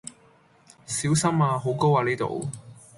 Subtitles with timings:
[0.87, 1.59] 小心呀！
[1.59, 2.49] 好高呀呢度